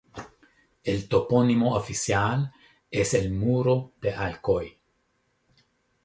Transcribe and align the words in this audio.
El 0.83 1.07
topónimo 1.07 1.75
oficial 1.75 2.51
es 2.89 3.13
el 3.13 3.25
de 3.29 3.35
Muro 3.37 3.91
de 4.01 4.15
Alcoy. 4.15 4.79